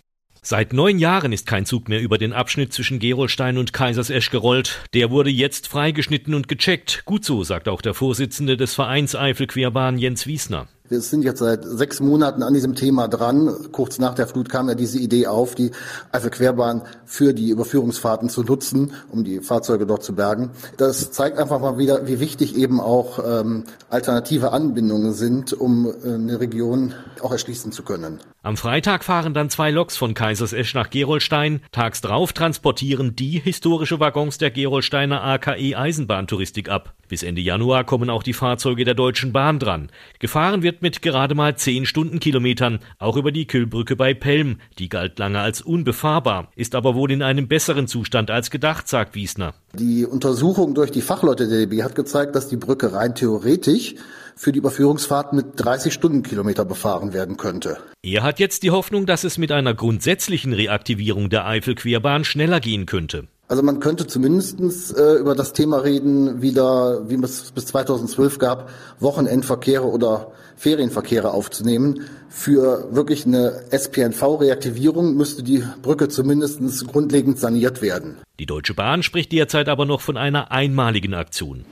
Seit 0.42 0.74
neun 0.74 1.00
Jahren 1.00 1.34
ist 1.34 1.46
kein 1.46 1.66
Zug 1.66 1.90
mehr 1.90 2.02
über 2.02 2.18
den 2.18 2.34
Abschnitt 2.34 2.74
zwischen 2.74 3.00
Gerolstein 3.00 3.58
und 3.58 3.74
Kaisersesch 3.74 4.30
gerollt. 4.30 4.82
Der 4.94 5.12
wurde 5.12 5.30
jetzt 5.30 5.68
freigeschnitten 5.68 6.34
und 6.34 6.48
gecheckt. 6.48 7.04
Gut 7.06 7.26
so, 7.26 7.44
sagt 7.44 7.68
auch 7.68 7.82
der 7.82 7.94
Vorsitzende 7.94 8.56
des 8.56 8.74
Vereins 8.74 9.16
Eifel 9.16 9.48
Querbahn 9.48 9.98
Jens 9.98 10.28
Wiesner. 10.28 10.68
Wir 10.90 11.02
sind 11.02 11.24
jetzt 11.24 11.38
seit 11.38 11.64
sechs 11.64 12.00
Monaten 12.00 12.42
an 12.42 12.56
diesem 12.56 12.74
Thema 12.74 13.08
dran. 13.08 13.56
Kurz 13.72 14.00
nach 14.00 14.16
der 14.16 14.26
Flut 14.26 14.50
kam 14.50 14.70
ja 14.70 14.74
diese 14.74 14.98
Idee 14.98 15.28
auf, 15.28 15.54
die 15.54 15.70
Eifelquerbahn 16.12 16.82
für 17.06 17.34
die 17.34 17.50
Überführungsfahrten 17.50 18.28
zu 18.28 18.42
nutzen, 18.42 18.94
um 19.12 19.24
die 19.24 19.40
Fahrzeuge 19.40 19.86
dort 19.86 20.04
zu 20.04 20.16
bergen. 20.16 20.50
Das 20.78 21.12
zeigt 21.12 21.38
einfach 21.38 21.60
mal 21.60 21.78
wieder, 21.78 22.08
wie 22.08 22.20
wichtig 22.20 22.58
eben 22.58 22.80
auch 22.80 23.20
ähm, 23.24 23.66
alternative 23.92 24.52
Anbindungen 24.52 25.14
sind, 25.14 25.54
um 25.54 25.86
äh, 25.86 26.16
eine 26.16 26.40
Region 26.40 26.96
auch 27.22 27.32
erschließen 27.32 27.72
zu 27.72 27.84
können. 27.84 28.20
Am 28.42 28.56
Freitag 28.56 29.04
fahren 29.04 29.34
dann 29.34 29.50
zwei 29.50 29.70
Loks 29.70 29.98
von 29.98 30.14
Kaisersesch 30.14 30.74
nach 30.74 30.90
Gerolstein. 30.90 31.60
Tags 31.74 32.00
drauf 32.00 32.32
transportieren 32.32 33.14
die 33.14 33.38
historische 33.38 34.00
Waggons 34.00 34.38
der 34.38 34.50
Gerolsteiner 34.50 35.22
AKE 35.22 35.78
Eisenbahntouristik 35.78 36.70
ab. 36.70 36.94
Bis 37.10 37.22
Ende 37.22 37.42
Januar 37.42 37.84
kommen 37.84 38.10
auch 38.10 38.24
die 38.24 38.34
Fahrzeuge 38.34 38.86
der 38.86 38.94
Deutschen 38.94 39.34
Bahn 39.34 39.60
dran. 39.60 39.92
Gefahren 40.20 40.64
wird 40.64 40.79
mit 40.82 41.02
gerade 41.02 41.36
mal 41.36 41.56
10 41.56 41.86
Stundenkilometern, 41.86 42.80
auch 42.98 43.18
über 43.18 43.32
die 43.32 43.48
Kühlbrücke 43.48 43.96
bei 43.96 44.14
Pelm. 44.14 44.58
Die 44.78 44.90
galt 44.90 45.20
lange 45.20 45.40
als 45.40 45.62
unbefahrbar, 45.62 46.52
ist 46.56 46.76
aber 46.76 46.96
wohl 46.96 47.12
in 47.12 47.22
einem 47.22 47.48
besseren 47.48 47.88
Zustand 47.88 48.32
als 48.32 48.50
gedacht, 48.50 48.88
sagt 48.88 49.16
Wiesner. 49.16 49.54
Die 49.74 50.06
Untersuchung 50.06 50.76
durch 50.76 50.92
die 50.92 51.02
Fachleute 51.02 51.48
der 51.48 51.60
DB 51.60 51.84
hat 51.84 51.96
gezeigt, 51.96 52.36
dass 52.36 52.48
die 52.48 52.58
Brücke 52.58 52.94
rein 52.94 53.16
theoretisch 53.16 53.96
für 54.36 54.52
die 54.52 54.60
Überführungsfahrt 54.60 55.34
mit 55.34 55.48
30 55.58 55.94
Stundenkilometer 55.94 56.64
befahren 56.64 57.14
werden 57.14 57.36
könnte. 57.36 57.78
Er 58.02 58.24
hat 58.24 58.40
jetzt 58.40 58.64
die 58.64 58.72
Hoffnung, 58.72 59.06
dass 59.06 59.26
es 59.26 59.38
mit 59.38 59.52
einer 59.52 59.74
grundsätzlichen 59.74 60.54
Reaktivierung 60.54 61.30
der 61.30 61.46
Eifelquerbahn 61.46 62.24
schneller 62.24 62.62
gehen 62.62 62.86
könnte. 62.86 63.28
Also 63.50 63.64
man 63.64 63.80
könnte 63.80 64.06
zumindestens 64.06 64.92
äh, 64.92 65.16
über 65.16 65.34
das 65.34 65.54
Thema 65.54 65.78
reden, 65.78 66.40
wieder, 66.40 67.10
wie 67.10 67.16
es 67.16 67.52
bis 67.52 67.66
2012 67.66 68.38
gab, 68.38 68.70
Wochenendverkehre 69.00 69.86
oder 69.86 70.32
Ferienverkehre 70.56 71.32
aufzunehmen. 71.32 72.06
Für 72.30 72.94
wirklich 72.94 73.26
eine 73.26 73.64
SPNV-Reaktivierung 73.72 75.16
müsste 75.16 75.42
die 75.42 75.64
Brücke 75.82 76.10
zumindest 76.10 76.88
grundlegend 76.88 77.40
saniert 77.40 77.82
werden. 77.82 78.18
Die 78.38 78.46
Deutsche 78.46 78.76
Bahn 78.76 79.02
spricht 79.02 79.32
derzeit 79.32 79.68
aber 79.68 79.86
noch 79.86 80.02
von 80.02 80.16
einer 80.16 80.52
einmaligen 80.52 81.16
Aktion. 81.16 81.66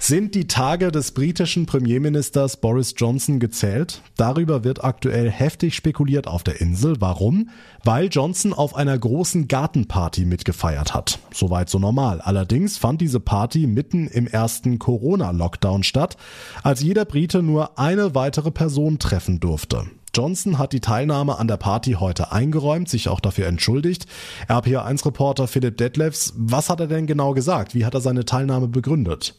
Sind 0.00 0.34
die 0.34 0.46
Tage 0.46 0.92
des 0.92 1.10
britischen 1.10 1.66
Premierministers 1.66 2.58
Boris 2.58 2.94
Johnson 2.96 3.40
gezählt? 3.40 4.00
Darüber 4.16 4.62
wird 4.62 4.82
aktuell 4.82 5.28
heftig 5.28 5.74
spekuliert 5.74 6.28
auf 6.28 6.44
der 6.44 6.60
Insel. 6.60 7.00
Warum? 7.00 7.50
Weil 7.84 8.08
Johnson 8.08 8.54
auf 8.54 8.76
einer 8.76 8.96
großen 8.96 9.48
Gartenparty 9.48 10.24
mitgefeiert 10.24 10.94
hat. 10.94 11.18
Soweit 11.34 11.68
so 11.68 11.78
normal. 11.78 12.20
Allerdings 12.20 12.78
fand 12.78 13.00
diese 13.00 13.20
Party 13.20 13.66
mitten 13.66 14.06
im 14.06 14.28
ersten 14.28 14.78
Corona-Lockdown 14.78 15.82
statt, 15.82 16.16
als 16.62 16.80
jeder 16.80 17.04
Brite 17.04 17.42
nur 17.42 17.78
eine 17.78 18.14
weitere 18.14 18.52
Person 18.52 18.98
treffen 18.98 19.40
durfte. 19.40 19.84
Johnson 20.14 20.58
hat 20.58 20.72
die 20.72 20.80
Teilnahme 20.80 21.38
an 21.38 21.48
der 21.48 21.58
Party 21.58 21.92
heute 21.92 22.32
eingeräumt, 22.32 22.88
sich 22.88 23.08
auch 23.08 23.20
dafür 23.20 23.46
entschuldigt. 23.46 24.06
RPA1-Reporter 24.48 25.48
Philipp 25.48 25.76
Detlefs, 25.76 26.32
was 26.36 26.70
hat 26.70 26.80
er 26.80 26.86
denn 26.86 27.06
genau 27.06 27.34
gesagt? 27.34 27.74
Wie 27.74 27.84
hat 27.84 27.94
er 27.94 28.00
seine 28.00 28.24
Teilnahme 28.24 28.68
begründet? 28.68 29.38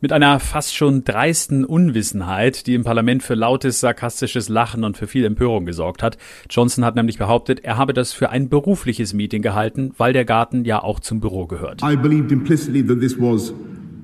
Mit 0.00 0.12
einer 0.12 0.38
fast 0.38 0.76
schon 0.76 1.02
dreisten 1.02 1.64
Unwissenheit, 1.64 2.68
die 2.68 2.74
im 2.74 2.84
Parlament 2.84 3.24
für 3.24 3.34
lautes, 3.34 3.80
sarkastisches 3.80 4.48
Lachen 4.48 4.84
und 4.84 4.96
für 4.96 5.08
viel 5.08 5.24
Empörung 5.24 5.66
gesorgt 5.66 6.04
hat. 6.04 6.18
Johnson 6.48 6.84
hat 6.84 6.94
nämlich 6.94 7.18
behauptet, 7.18 7.64
er 7.64 7.78
habe 7.78 7.94
das 7.94 8.12
für 8.12 8.30
ein 8.30 8.48
berufliches 8.48 9.12
Meeting 9.12 9.42
gehalten, 9.42 9.92
weil 9.98 10.12
der 10.12 10.24
Garten 10.24 10.64
ja 10.64 10.80
auch 10.80 11.00
zum 11.00 11.18
Büro 11.18 11.46
gehört. 11.46 11.82
I 11.82 11.96
believed 11.96 12.30
implicitly 12.30 12.86
that 12.86 13.00
this 13.00 13.18
was 13.18 13.52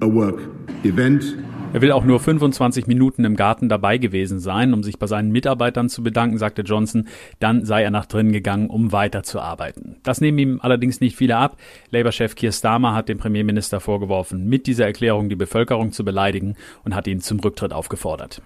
a 0.00 0.06
work 0.06 0.40
event 0.82 1.36
er 1.74 1.82
will 1.82 1.90
auch 1.90 2.04
nur 2.04 2.20
25 2.20 2.86
Minuten 2.86 3.24
im 3.24 3.34
Garten 3.34 3.68
dabei 3.68 3.98
gewesen 3.98 4.38
sein, 4.38 4.72
um 4.72 4.84
sich 4.84 5.00
bei 5.00 5.08
seinen 5.08 5.32
Mitarbeitern 5.32 5.88
zu 5.88 6.04
bedanken, 6.04 6.38
sagte 6.38 6.62
Johnson. 6.62 7.08
Dann 7.40 7.64
sei 7.64 7.82
er 7.82 7.90
nach 7.90 8.06
drinnen 8.06 8.30
gegangen, 8.30 8.70
um 8.70 8.92
weiterzuarbeiten. 8.92 9.96
Das 10.04 10.20
nehmen 10.20 10.38
ihm 10.38 10.60
allerdings 10.62 11.00
nicht 11.00 11.16
viele 11.16 11.36
ab. 11.36 11.56
Labour-Chef 11.90 12.36
Keir 12.36 12.52
Starmer 12.52 12.94
hat 12.94 13.08
dem 13.08 13.18
Premierminister 13.18 13.80
vorgeworfen, 13.80 14.46
mit 14.46 14.68
dieser 14.68 14.86
Erklärung 14.86 15.28
die 15.28 15.34
Bevölkerung 15.34 15.90
zu 15.90 16.04
beleidigen 16.04 16.54
und 16.84 16.94
hat 16.94 17.08
ihn 17.08 17.20
zum 17.20 17.40
Rücktritt 17.40 17.72
aufgefordert. 17.72 18.40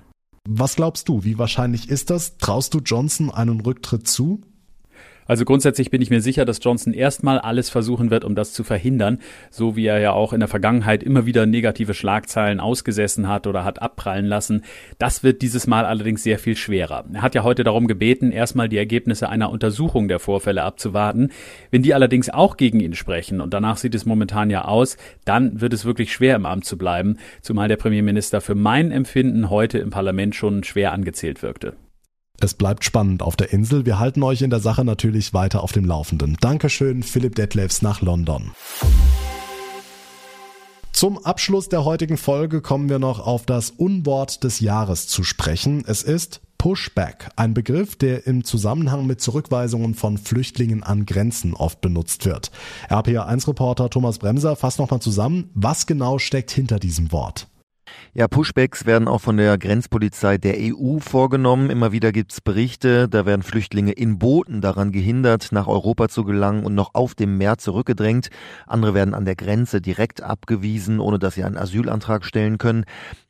Was 0.49 0.76
glaubst 0.76 1.11
du, 1.11 1.23
wie 1.23 1.37
wahrscheinlich 1.37 1.90
ist 1.90 2.08
das? 2.08 2.38
Traust 2.38 2.73
du 2.73 2.78
Johnson 2.78 3.30
einen 3.30 3.61
Rücktritt 3.61 4.08
zu? 4.08 4.40
Also 5.28 5.44
grundsätzlich 5.44 5.90
bin 5.90 6.00
ich 6.00 6.08
mir 6.08 6.23
sicher, 6.23 6.47
dass 6.47 6.58
Johnson 6.64 6.94
erstmal 6.94 7.38
alles 7.38 7.68
versuchen 7.68 8.11
wird, 8.11 8.25
um 8.25 8.35
das 8.35 8.54
zu 8.54 8.64
verhindern, 8.64 9.18
so 9.50 9.76
wie 9.76 9.85
er 9.85 10.00
ja 10.00 10.12
auch 10.12 10.32
in 10.32 10.40
der 10.40 10.49
Vergangenheit 10.49 11.02
immer 11.02 11.26
wieder 11.26 11.44
negative 11.44 11.92
Schlagzeilen 11.92 12.61
ausgesessen 12.61 13.28
hat 13.28 13.47
oder 13.47 13.62
hat 13.62 13.82
abprallen 13.82 14.25
lassen. 14.25 14.64
Das 14.99 15.23
wird 15.23 15.42
dieses 15.42 15.66
Mal 15.66 15.85
allerdings 15.85 16.23
sehr 16.23 16.38
viel 16.38 16.56
schwerer. 16.56 17.04
Er 17.12 17.20
hat 17.20 17.35
ja 17.35 17.44
heute 17.44 17.62
darum 17.62 17.87
gebeten, 17.87 18.32
erstmal 18.32 18.70
die 18.70 18.78
Ergebnisse 18.78 19.28
einer 19.28 19.50
Untersuchung 19.50 20.08
der 20.08 20.18
Vorfälle 20.18 20.62
abzuwarten. 20.62 21.30
Wenn 21.70 21.82
die 21.82 21.92
allerdings 21.92 22.30
auch 22.30 22.56
gegen 22.56 22.80
ihn 22.80 22.94
sprechen, 22.94 23.42
und 23.42 23.52
danach 23.52 23.76
sieht 23.76 23.94
es 23.94 24.06
momentan 24.06 24.49
ja 24.49 24.64
aus, 24.64 24.97
dann 25.26 25.61
wird 25.61 25.75
es 25.75 25.85
wirklich 25.85 26.11
schwer 26.11 26.37
im 26.37 26.47
Amt 26.47 26.64
zu 26.64 26.78
bleiben, 26.78 27.18
zumal 27.42 27.68
der 27.68 27.76
Premierminister 27.76 28.40
für 28.40 28.54
mein 28.54 28.90
Empfinden 28.90 29.50
heute 29.50 29.76
im 29.76 29.90
Parlament 29.90 30.35
schon 30.35 30.64
schwer 30.64 30.92
angezählt 30.92 31.42
wirkte. 31.42 31.75
Es 32.40 32.54
bleibt 32.54 32.85
spannend 32.85 33.23
auf 33.23 33.35
der 33.35 33.52
Insel. 33.52 33.85
Wir 33.85 33.99
halten 33.99 34.23
euch 34.23 34.42
in 34.42 34.50
der 34.50 34.61
Sache 34.61 34.85
natürlich 34.85 35.35
weiter 35.35 35.62
auf 35.64 35.73
dem 35.73 35.85
Laufenden. 35.85 36.37
Dankeschön, 36.40 37.02
Philipp 37.02 37.35
Detlefs 37.35 37.83
nach 37.83 38.00
London. 38.00 38.52
Zum 40.92 41.18
Abschluss 41.25 41.68
der 41.68 41.85
heutigen 41.85 42.16
Folge 42.16 42.61
kommen 42.61 42.88
wir 42.88 43.00
noch 43.00 43.18
auf 43.18 43.45
das 43.45 43.71
Unwort 43.71 44.45
des 44.45 44.61
Jahres 44.61 45.09
zu 45.09 45.25
sprechen. 45.25 45.85
Es 45.87 46.02
ist 46.02 46.40
Pushback, 46.59 47.28
ein 47.37 47.54
Begriff, 47.54 47.97
der 47.97 48.26
im 48.26 48.45
Zusammenhang 48.45 49.07
mit 49.07 49.21
Zurückweisungen 49.21 49.95
von 49.95 50.18
Flüchtlingen 50.18 50.83
an 50.83 51.07
Grenzen 51.07 51.54
oft 51.54 51.80
benutzt 51.80 52.25
wird. 52.25 52.50
RPA1-Reporter 52.88 53.90
Thomas 53.90 54.18
Bremser 54.18 54.57
fasst 54.57 54.78
nochmal 54.78 55.00
zusammen, 55.00 55.50
was 55.54 55.87
genau 55.87 56.18
steckt 56.18 56.50
hinter 56.50 56.78
diesem 56.78 57.11
Wort. 57.12 57.49
Ja, 58.14 58.26
Pushbacks 58.26 58.86
werden 58.86 59.06
auch 59.06 59.20
von 59.20 59.36
der 59.36 59.58
Grenzpolizei 59.58 60.38
der 60.38 60.56
EU 60.58 60.98
vorgenommen. 60.98 61.70
Immer 61.70 61.92
wieder 61.92 62.10
gibt's 62.10 62.40
Berichte, 62.40 63.08
da 63.08 63.26
werden 63.26 63.42
Flüchtlinge 63.42 63.92
in 63.92 64.18
Booten 64.18 64.60
daran 64.60 64.92
gehindert, 64.92 65.52
nach 65.52 65.66
Europa 65.66 66.08
zu 66.08 66.24
gelangen 66.24 66.64
und 66.64 66.74
noch 66.74 66.94
auf 66.94 67.14
dem 67.14 67.38
Meer 67.38 67.58
zurückgedrängt. 67.58 68.30
Andere 68.66 68.94
werden 68.94 69.14
an 69.14 69.24
der 69.24 69.36
Grenze 69.36 69.80
direkt 69.80 70.22
abgewiesen, 70.22 71.00
ohne 71.00 71.18
dass 71.18 71.34
sie 71.34 71.44
einen 71.44 71.56
Asylantrag 71.56 72.24
stellen 72.24 72.58
können. 72.58 72.84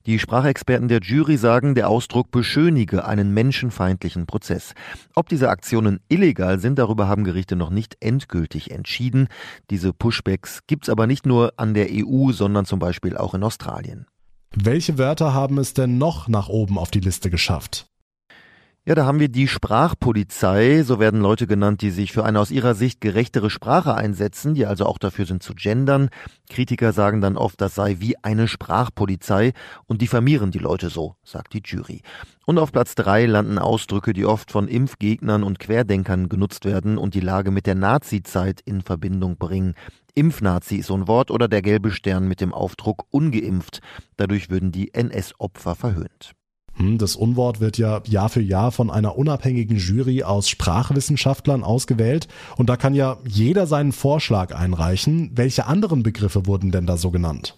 Die 0.07 0.19
Sprachexperten 0.19 0.89
der 0.89 1.01
Jury 1.01 1.37
sagen, 1.37 1.75
der 1.75 1.91
Ausdruck 1.91 2.31
beschönige 2.31 3.05
einen 3.05 3.35
menschenfeindlichen 3.35 4.25
Prozess. 4.25 4.73
Ob 5.15 5.29
diese 5.29 5.51
Aktionen 5.51 6.01
illegal 6.09 6.61
sind, 6.61 6.79
darüber 6.79 7.09
haben 7.09 7.25
Gerichte 7.25 7.57
noch 7.57 7.69
nicht 7.69 7.99
endgültig 8.01 8.71
entschieden. 8.71 9.29
Diese 9.69 9.93
Pushbacks 9.93 10.61
gibt's 10.67 10.89
aber 10.89 11.07
nicht 11.07 11.27
nur 11.27 11.53
an 11.59 11.75
der 11.75 11.89
EU, 11.91 12.33
sondern 12.33 12.65
zum 12.65 12.79
Beispiel 12.79 13.19
auch 13.19 13.35
in 13.35 13.43
Australien. 13.43 14.07
Welche 14.55 14.99
Wörter 14.99 15.35
haben 15.35 15.59
es 15.59 15.75
denn 15.75 15.99
noch 15.99 16.29
nach 16.29 16.49
oben 16.49 16.79
auf 16.79 16.91
die 16.91 17.01
Liste 17.01 17.31
geschafft? 17.31 17.87
Ja, 18.89 18.95
da 18.95 19.05
haben 19.05 19.21
wir 19.21 19.29
die 19.29 19.49
Sprachpolizei, 19.49 20.83
so 20.83 20.99
werden 20.99 21.21
Leute 21.21 21.47
genannt, 21.47 21.83
die 21.83 21.91
sich 21.91 22.11
für 22.11 22.25
eine 22.25 22.41
aus 22.41 22.51
ihrer 22.51 22.75
Sicht 22.75 23.03
gerechtere 23.03 23.51
Sprache 23.51 23.95
einsetzen, 23.95 24.55
die 24.55 24.65
also 24.65 24.87
auch 24.87 24.97
dafür 24.97 25.27
sind 25.27 25.43
zu 25.43 25.53
gendern. 25.55 26.09
Kritiker 26.49 26.95
sagen 26.95 27.21
dann 27.21 27.37
oft, 27.37 27.61
das 27.61 27.75
sei 27.75 27.97
wie 27.99 28.17
eine 28.25 28.49
Sprachpolizei 28.49 29.53
und 29.85 30.01
diffamieren 30.01 30.53
die 30.53 30.59
Leute 30.59 30.89
so, 30.89 31.17
sagt 31.23 31.53
die 31.53 31.61
Jury. 31.63 32.01
Und 32.47 32.59
auf 32.59 32.73
Platz 32.73 32.95
drei 32.95 33.27
landen 33.27 33.59
Ausdrücke, 33.59 34.15
die 34.15 34.25
oft 34.25 34.51
von 34.51 34.69
Impfgegnern 34.69 35.43
und 35.43 35.59
Querdenkern 35.59 36.31
genutzt 36.31 36.65
werden 36.65 36.97
und 36.97 37.13
die 37.13 37.21
Lage 37.21 37.51
mit 37.51 37.67
der 37.67 37.75
Nazizeit 37.75 38.63
in 38.65 38.81
Verbindung 38.81 39.37
bringen. 39.37 39.75
Impfnazi 40.15 40.77
ist 40.77 40.87
so 40.87 40.95
ein 40.95 41.09
Wort 41.09 41.31
oder 41.31 41.47
der 41.47 41.61
gelbe 41.61 41.91
Stern 41.91 42.27
mit 42.27 42.41
dem 42.41 42.55
Aufdruck 42.55 43.05
ungeimpft. 43.11 43.81
Dadurch 44.17 44.49
würden 44.49 44.73
die 44.73 44.95
NS-Opfer 44.95 45.75
verhöhnt. 45.75 46.38
Hm, 46.79 46.97
das 46.97 47.17
Unwort 47.17 47.61
wird 47.61 47.77
ja 47.77 48.01
Jahr 48.07 48.29
für 48.29 48.41
Jahr 48.41 48.71
von 48.71 48.91
einer 48.91 49.19
unabhängigen 49.19 49.77
Jury 49.77 50.23
aus 50.23 50.49
Sprachwissenschaftlern 50.49 51.65
ausgewählt 51.65 52.29
und 52.57 52.69
da 52.69 52.77
kann 52.77 52.95
ja 52.95 53.19
jeder 53.27 53.67
seinen 53.67 53.93
Vorschlag 53.93 54.55
einreichen. 54.55 55.33
Welche 55.35 55.67
anderen 55.67 56.03
Begriffe 56.03 56.47
wurden 56.47 56.71
denn 56.71 56.87
da 56.87 56.97
so 56.97 57.11
genannt? 57.11 57.57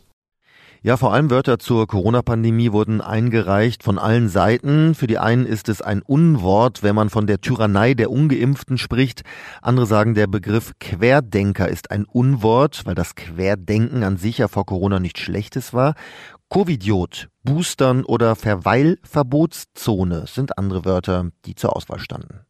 Ja, 0.83 0.97
vor 0.97 1.13
allem 1.13 1.31
Wörter 1.31 1.59
zur 1.59 1.87
Corona-Pandemie 1.87 2.73
wurden 2.73 3.03
eingereicht 3.03 3.83
von 3.83 3.99
allen 3.99 4.31
Seiten. 4.31 4.95
Für 4.95 5.07
die 5.07 5.19
einen 5.19 5.45
ist 5.45 5.69
es 5.69 5.83
ein 5.83 6.01
Unwort, 6.01 6.83
wenn 6.83 6.95
man 6.95 7.11
von 7.11 7.27
der 7.27 7.43
Tyrannei 7.43 7.93
der 7.93 8.11
Ungeimpften 8.11 8.79
spricht. 8.79 9.21
Andere 9.61 9.85
sagen, 9.85 10.15
der 10.15 10.27
Begriff 10.27 10.73
Querdenker 10.81 11.69
ist 11.69 11.91
ein 11.91 12.07
Unwort, 12.07 12.87
weil 12.87 12.95
das 12.95 13.15
Querdenken 13.15 14.03
an 14.05 14.17
sich 14.17 14.39
ja 14.39 14.49
vor 14.49 14.65
Corona 14.65 15.01
nichts 15.01 15.21
Schlechtes 15.21 15.75
war. 15.75 15.97
Covidiot, 16.51 17.29
Boostern 17.45 18.05
oder 18.05 18.35
Verweilverbotszone 18.35 20.27
sind 20.27 20.59
andere 20.59 20.85
Wörter, 20.85 21.31
die 21.45 21.55
zur 21.55 21.77
Auswahl 21.77 22.01
standen. 22.01 22.41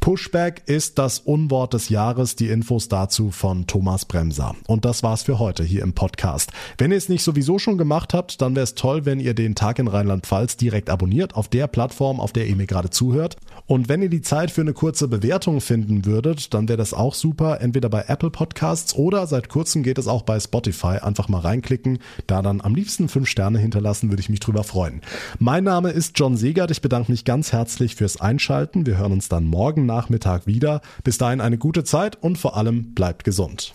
Pushback 0.00 0.62
ist 0.64 0.98
das 0.98 1.18
Unwort 1.18 1.74
des 1.74 1.90
Jahres. 1.90 2.34
Die 2.34 2.48
Infos 2.48 2.88
dazu 2.88 3.30
von 3.30 3.66
Thomas 3.66 4.06
Bremser. 4.06 4.56
Und 4.66 4.86
das 4.86 5.02
war's 5.02 5.24
für 5.24 5.38
heute 5.38 5.62
hier 5.62 5.82
im 5.82 5.92
Podcast. 5.92 6.52
Wenn 6.78 6.90
ihr 6.90 6.96
es 6.96 7.10
nicht 7.10 7.22
sowieso 7.22 7.58
schon 7.58 7.76
gemacht 7.76 8.14
habt, 8.14 8.40
dann 8.40 8.56
wäre 8.56 8.64
es 8.64 8.74
toll, 8.74 9.04
wenn 9.04 9.20
ihr 9.20 9.34
den 9.34 9.54
Tag 9.54 9.78
in 9.78 9.88
Rheinland-Pfalz 9.88 10.56
direkt 10.56 10.88
abonniert 10.88 11.36
auf 11.36 11.48
der 11.48 11.66
Plattform, 11.66 12.18
auf 12.18 12.32
der 12.32 12.46
ihr 12.46 12.56
mir 12.56 12.66
gerade 12.66 12.88
zuhört. 12.88 13.36
Und 13.66 13.90
wenn 13.90 14.00
ihr 14.00 14.08
die 14.08 14.22
Zeit 14.22 14.50
für 14.50 14.62
eine 14.62 14.72
kurze 14.72 15.06
Bewertung 15.06 15.60
finden 15.60 16.06
würdet, 16.06 16.54
dann 16.54 16.66
wäre 16.66 16.78
das 16.78 16.94
auch 16.94 17.14
super. 17.14 17.60
Entweder 17.60 17.90
bei 17.90 18.04
Apple 18.08 18.30
Podcasts 18.30 18.94
oder 18.94 19.26
seit 19.26 19.50
kurzem 19.50 19.82
geht 19.82 19.98
es 19.98 20.08
auch 20.08 20.22
bei 20.22 20.40
Spotify. 20.40 20.96
Einfach 21.02 21.28
mal 21.28 21.40
reinklicken, 21.40 21.98
da 22.26 22.40
dann 22.40 22.62
am 22.62 22.74
liebsten 22.74 23.10
fünf 23.10 23.28
Sterne 23.28 23.58
hinterlassen, 23.58 24.10
würde 24.10 24.20
ich 24.22 24.30
mich 24.30 24.40
drüber 24.40 24.64
freuen. 24.64 25.02
Mein 25.38 25.64
Name 25.64 25.90
ist 25.90 26.18
John 26.18 26.38
Segert. 26.38 26.70
Ich 26.70 26.80
bedanke 26.80 27.12
mich 27.12 27.26
ganz 27.26 27.52
herzlich 27.52 27.96
fürs 27.96 28.18
Einschalten. 28.18 28.86
Wir 28.86 28.96
hören 28.96 29.12
uns 29.12 29.28
dann 29.28 29.44
morgen 29.44 29.89
Nachmittag 29.90 30.46
wieder. 30.46 30.80
Bis 31.02 31.18
dahin 31.18 31.40
eine 31.40 31.58
gute 31.58 31.82
Zeit 31.82 32.16
und 32.20 32.38
vor 32.38 32.56
allem 32.56 32.94
bleibt 32.94 33.24
gesund. 33.24 33.74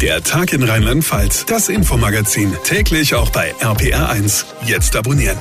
Der 0.00 0.22
Tag 0.22 0.52
in 0.52 0.62
Rheinland-Pfalz, 0.62 1.46
das 1.46 1.68
Infomagazin, 1.68 2.52
täglich 2.64 3.14
auch 3.14 3.30
bei 3.30 3.54
RPR1. 3.54 4.44
Jetzt 4.66 4.94
abonnieren. 4.94 5.38